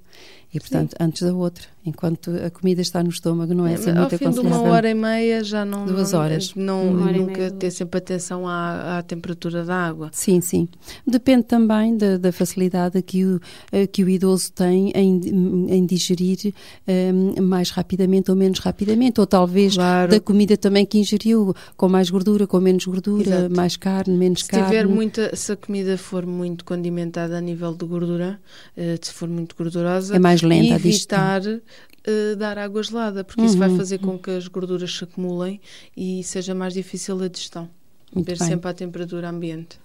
[0.54, 0.96] E, portanto, Sim.
[1.00, 4.28] antes da outra, enquanto a comida está no estômago, não é assim muito aconselhável.
[4.28, 5.86] Ao fim de uma hora e meia já não...
[5.86, 6.54] Duas horas.
[6.54, 10.10] Não, nunca ter sempre atenção à, à, temperatura da água.
[10.12, 10.68] Sim, sim.
[11.06, 13.40] Depende também da, da facilidade que o,
[13.90, 15.20] que o idoso tem em,
[15.70, 16.52] em digerir
[16.86, 20.10] um, mais rapidamente ou menos rapidamente, ou talvez claro.
[20.10, 23.54] da comida também que ingeriu, com mais gordura, com menos gordura, Exato.
[23.54, 24.66] mais carne, menos se carne.
[24.66, 28.40] Tiver muita, se a comida for muito condimentada a nível de gordura,
[28.76, 30.16] uh, se for muito gordurosa...
[30.16, 33.46] É mais lenta evitar uh, dar água gelada, porque uhum.
[33.46, 33.76] isso vai uhum.
[33.76, 35.60] fazer com que as gorduras se acumulem
[35.96, 37.68] e seja mais difícil a digestão.
[38.14, 39.81] Muito Ver sempre à temperatura ambiente.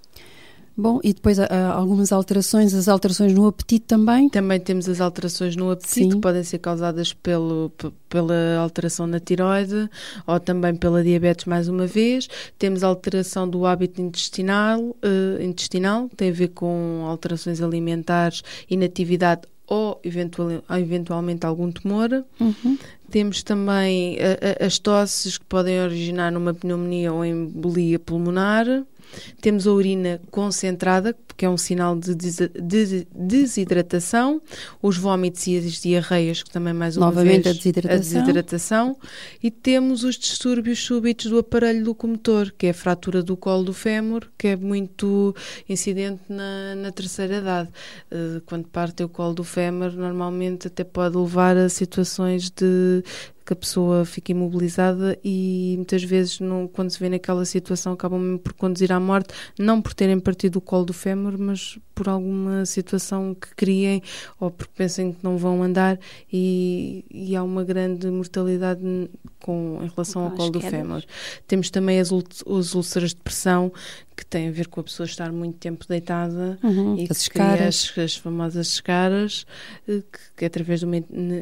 [0.80, 4.30] Bom, e depois há algumas alterações, as alterações no apetite também?
[4.30, 6.10] Também temos as alterações no apetite, Sim.
[6.10, 7.72] que podem ser causadas pelo,
[8.08, 9.90] pela alteração na tiroide
[10.28, 12.28] ou também pela diabetes, mais uma vez.
[12.60, 20.00] Temos alteração do hábito intestinal, uh, intestinal tem a ver com alterações alimentares, inatividade ou
[20.04, 22.24] eventual, eventualmente algum tumor.
[22.40, 22.78] Uhum.
[23.10, 28.66] Temos também a, a, as tosses que podem originar numa pneumonia ou embolia pulmonar.
[29.42, 34.42] Temos a urina concentrada, que é um sinal de, de desidratação,
[34.82, 37.96] os vômitos e as diarreias, que também mais uma Novamente vez a desidratação.
[37.96, 38.98] a desidratação,
[39.42, 43.74] e temos os distúrbios súbitos do aparelho locomotor, que é a fratura do colo do
[43.74, 45.36] fémur, que é muito
[45.70, 47.70] incidente na, na terceira idade.
[48.12, 53.04] Uh, quando parte o colo do fémur, normalmente até pode levar a situações de
[53.48, 58.20] que a pessoa fica imobilizada e muitas vezes não, quando se vê naquela situação acabam
[58.20, 62.08] mesmo por conduzir à morte, não por terem partido o colo do fémur, mas por
[62.08, 64.04] alguma situação que criem
[64.40, 66.00] ou porque pensem que não vão andar
[66.32, 69.10] e, e há uma grande mortalidade
[69.42, 71.04] com, em relação ao colo do fémur.
[71.48, 73.72] Temos também as, as úlceras de pressão
[74.18, 77.94] que tem a ver com a pessoa estar muito tempo deitada uhum, e as escaras.
[77.96, 79.46] As, as, famosas escaras,
[79.88, 80.98] eh, que, que através de uma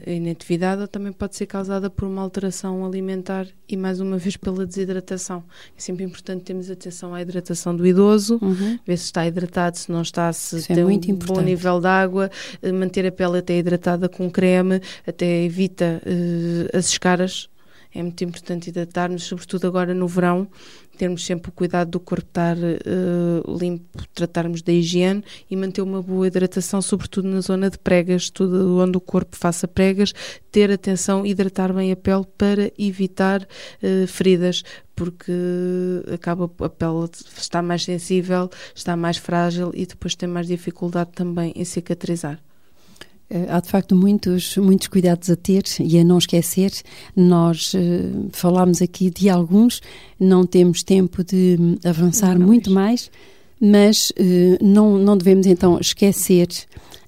[0.06, 5.42] inatividade também pode ser causada por uma alteração alimentar e mais uma vez pela desidratação.
[5.78, 8.78] É sempre importante termos atenção à hidratação do idoso, uhum.
[8.86, 11.26] ver se está hidratado, se não está, se Isso é tem é um importante.
[11.28, 12.32] bom nível de água,
[12.62, 17.50] eh, manter a pele até hidratada com creme, até evita uh, as escaras
[17.96, 20.50] é muito importante hidratarmos, sobretudo agora no verão,
[20.98, 26.02] termos sempre o cuidado do corpo estar uh, limpo, tratarmos da higiene e manter uma
[26.02, 30.14] boa hidratação, sobretudo na zona de pregas, tudo onde o corpo faça pregas,
[30.52, 35.32] ter atenção, hidratar bem a pele para evitar uh, feridas, porque
[36.14, 41.54] acaba a pele está mais sensível, está mais frágil e depois tem mais dificuldade também
[41.56, 42.40] em cicatrizar.
[43.30, 46.72] Eh, há de facto muitos, muitos cuidados a ter e a não esquecer.
[47.16, 49.82] Nós uh, falámos aqui de alguns,
[50.20, 53.10] não temos tempo de avançar não, muito mais,
[53.60, 56.48] mas uh, não, não devemos então esquecer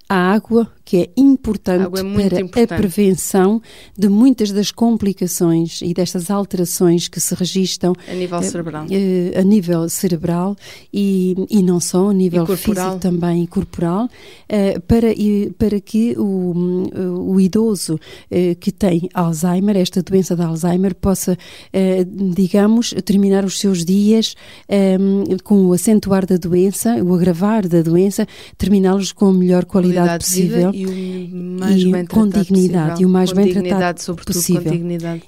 [0.10, 2.74] a água que é importante é para importante.
[2.74, 3.62] a prevenção
[3.98, 9.42] de muitas das complicações e destas alterações que se registram a nível cerebral, uh, a
[9.44, 10.56] nível cerebral
[10.94, 15.08] e, e não só a nível físico também e corporal uh, para
[15.58, 16.54] para que o,
[17.34, 18.00] o idoso
[18.62, 21.38] que tem Alzheimer esta doença de Alzheimer possa
[22.34, 24.36] digamos terminar os seus dias
[24.70, 28.26] um, com o acentuar da doença o agravar da doença
[28.58, 33.02] terminá-los com a melhor qualidade, qualidade possível e o mais e bem com dignidade possível.
[33.02, 34.74] e o mais com bem tratado possível.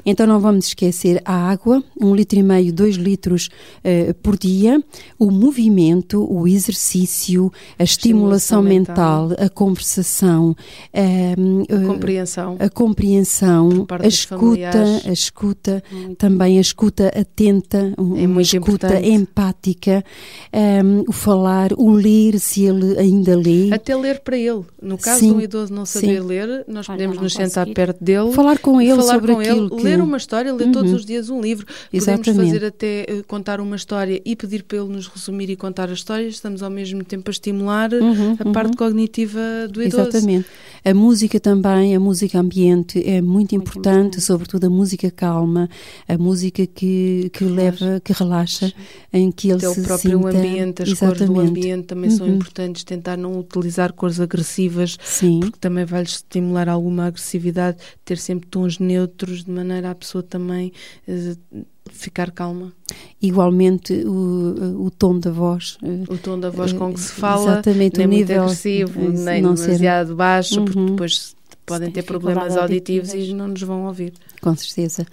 [0.05, 4.81] Então não vamos esquecer a água, um litro e meio, dois litros uh, por dia,
[5.17, 12.69] o movimento, o exercício, a estimulação, estimulação mental, mental, a conversação, uh, a compreensão, a,
[12.69, 15.83] compreensão, a escuta, a escuta,
[16.17, 19.09] também a escuta atenta, é uma escuta importante.
[19.09, 20.03] empática,
[20.53, 23.71] um, o falar, o ler, se ele ainda lê.
[23.71, 24.63] Até ler para ele.
[24.81, 25.38] No caso Sim.
[25.39, 26.27] Do idoso não saber Sim.
[26.27, 29.81] ler, nós podemos nos sentar perto dele, falar com ele falar sobre com ele, que...
[29.81, 30.71] ler uma história, ler uhum.
[30.71, 31.65] todos os dias um livro.
[31.91, 32.25] Exatamente.
[32.25, 35.89] Podemos fazer até uh, contar uma história e pedir para ele nos resumir e contar
[35.89, 36.27] a história.
[36.27, 38.77] Estamos ao mesmo tempo a estimular uhum, a parte uhum.
[38.77, 39.39] cognitiva
[39.69, 40.09] do idoso.
[40.09, 40.47] Exatamente.
[40.83, 45.69] A música também, a música ambiente é muito, muito importante, importante, sobretudo a música calma,
[46.07, 48.71] a música que, que leva, que relaxa,
[49.11, 50.37] em que ele Até se o próprio sinta...
[50.37, 51.27] ambiente, as Exatamente.
[51.27, 52.17] cores do ambiente também uhum.
[52.17, 55.28] são importantes, tentar não utilizar cores agressivas, Sim.
[55.37, 60.71] Porque também vai estimular alguma agressividade, ter sempre tons neutros, de maneira a pessoa também
[61.07, 62.71] uh, ficar calma.
[63.21, 65.77] Igualmente o, o tom da voz.
[66.09, 70.07] O tom da voz com que se fala, exatamente, nem muito agressivo, é, nem demasiado
[70.09, 70.15] ser...
[70.15, 70.65] baixo, uhum.
[70.65, 74.13] porque depois podem ter problemas auditivos e não nos vão ouvir.
[74.41, 75.05] Com certeza.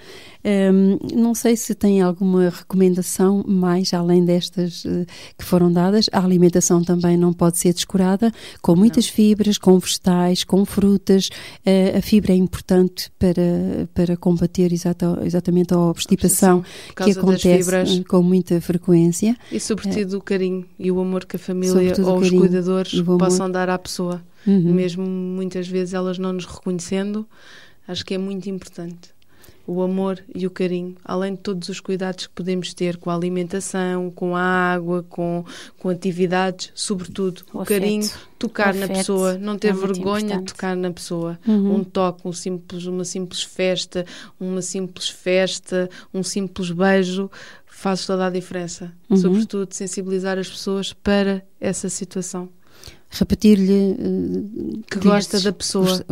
[0.47, 5.05] Um, não sei se tem alguma recomendação mais além destas uh,
[5.37, 6.09] que foram dadas.
[6.13, 8.33] A alimentação também não pode ser descurada,
[8.63, 9.13] com muitas não.
[9.13, 11.31] fibras, com vegetais, com frutas.
[11.67, 16.63] Uh, a fibra é importante para, para combater exata, exatamente a obstipação,
[16.95, 19.37] a que acontece com muita frequência.
[19.51, 23.51] E sobretudo uh, o carinho e o amor que a família ou os cuidadores possam
[23.51, 24.23] dar à pessoa.
[24.47, 24.75] Uhum.
[24.75, 27.27] Mesmo muitas vezes elas não nos reconhecendo,
[27.89, 29.16] acho que é muito importante
[29.67, 33.15] o amor e o carinho, além de todos os cuidados que podemos ter com a
[33.15, 35.45] alimentação, com a água, com,
[35.79, 38.09] com atividades, sobretudo o, o carinho,
[38.39, 41.39] tocar o na pessoa, não ter é vergonha de tocar na pessoa.
[41.47, 41.77] Uhum.
[41.77, 44.07] Um toque, um simples, uma simples festa,
[44.39, 47.31] uma simples festa, um simples beijo
[47.67, 48.93] faz toda a diferença.
[49.11, 49.17] Uhum.
[49.17, 52.49] Sobretudo sensibilizar as pessoas para essa situação
[53.11, 56.05] repetir-lhe uh, que gosta da pessoa,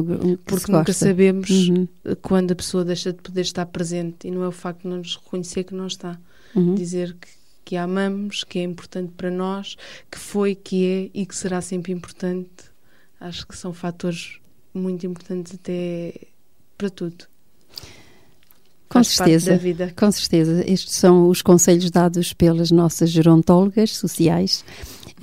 [0.44, 0.92] porque nunca gosta.
[0.92, 1.88] sabemos uhum.
[2.22, 4.98] quando a pessoa deixa de poder estar presente e não é o facto de não
[4.98, 6.18] nos reconhecer que não está.
[6.54, 6.74] Uhum.
[6.74, 7.28] Dizer que,
[7.64, 9.76] que a amamos, que é importante para nós,
[10.10, 12.72] que foi, que é e que será sempre importante.
[13.20, 14.38] Acho que são fatores
[14.72, 16.14] muito importantes até
[16.76, 17.26] para tudo.
[18.88, 19.58] Com certeza,
[19.96, 20.64] com certeza.
[20.70, 24.64] Estes são os conselhos dados pelas nossas gerontólogas sociais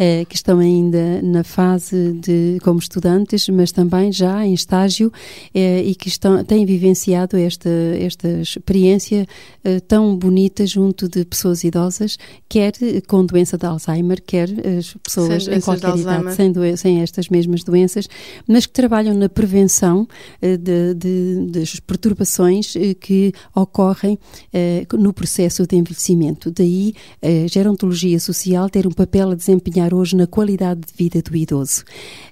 [0.04, 5.14] eh, que estão ainda na fase de como estudantes, mas também já em estágio
[5.54, 9.28] eh, e que estão, têm vivenciado esta, esta experiência
[9.64, 12.18] eh, tão bonita junto de pessoas idosas,
[12.50, 12.74] quer
[13.08, 18.08] com doença de Alzheimer, quer as pessoas em qualquer idade sem, sem estas mesmas doenças,
[18.48, 20.08] mas que trabalham na prevenção
[20.42, 24.18] de, de, das perturbações que ocorrem
[24.98, 26.50] no processo de envelhecimento.
[26.50, 31.36] Daí a gerontologia social ter um papel a desempenhar hoje na qualidade de vida do
[31.36, 31.84] idoso.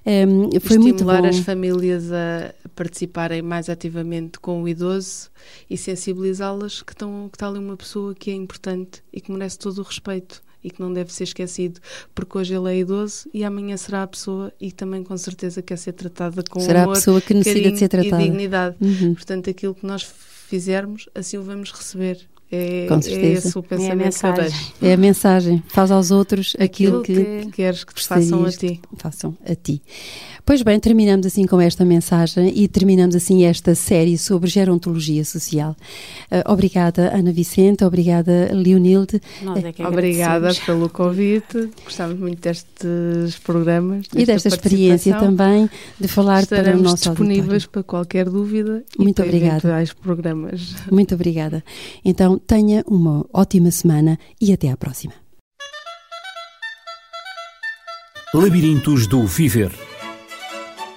[0.06, 5.30] Um, foi Estimular as famílias a participarem mais ativamente com o idoso
[5.68, 9.58] e sensibilizá-las que, estão, que está ali uma pessoa que é importante e que merece
[9.58, 11.80] todo o respeito e que não deve ser esquecido,
[12.14, 15.78] porque hoje ele é idoso e amanhã será a pessoa e também com certeza quer
[15.78, 18.22] ser tratada com será amor, a pessoa que necessita de ser tratada.
[18.22, 18.76] e dignidade.
[18.80, 19.14] Uhum.
[19.14, 22.28] Portanto, aquilo que nós fizermos, assim o vamos receber.
[22.52, 23.26] É, Com certeza.
[23.26, 24.60] é esse o pensamento é a mensagem.
[24.82, 25.62] É a mensagem.
[25.68, 28.80] Faz aos outros aquilo, aquilo que, que, queres que te façam a ti.
[28.96, 29.80] Façam a ti.
[30.44, 35.76] Pois bem, terminamos assim com esta mensagem e terminamos assim esta série sobre gerontologia social.
[36.30, 39.20] Uh, obrigada, Ana Vicente, obrigada, Leonilde.
[39.78, 44.06] É obrigada pelo convite, gostamos muito destes programas.
[44.12, 45.70] E desta experiência também
[46.00, 47.70] de falar Estaremos para o nosso disponíveis auditório.
[47.70, 49.84] para qualquer dúvida muito e obrigada.
[50.02, 50.74] programas.
[50.90, 51.62] Muito obrigada.
[52.04, 55.14] Então, tenha uma ótima semana e até à próxima.
[58.34, 59.70] Labirintos do Viver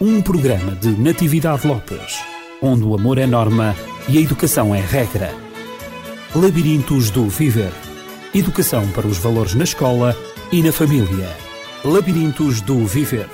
[0.04, 2.20] um programa de Natividade Lopes,
[2.62, 3.74] onde o amor é norma
[4.10, 5.34] e a educação é regra.
[6.36, 7.72] Labirintos do Viver
[8.36, 10.14] Educação para os valores na escola
[10.52, 11.30] e na família.
[11.86, 13.30] Labirintos do Viver